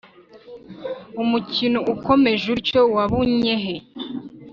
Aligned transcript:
umukino 1.21 1.79
ukomeje 1.93 2.45
utyo 2.55 2.81
wabunye 2.95 3.53
he 3.63 3.75